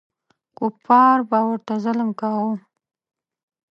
[0.57, 2.53] کفار به ورته ظلم کاوه.